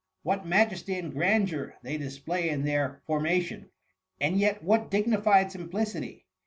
What 0.23 0.47
ma 0.47 0.65
jesty 0.65 0.97
and 0.97 1.13
grandeur 1.13 1.75
they 1.83 1.95
display 1.95 2.49
in 2.49 2.63
their 2.63 3.03
forma 3.05 3.27
THE 3.29 3.35
MUMMY. 3.35 3.43
191 3.69 3.69
* 3.69 3.69
tion, 4.19 4.33
and 4.33 4.39
yet 4.39 4.63
what 4.63 4.89
dignified 4.89 5.51
simplicity 5.51 6.25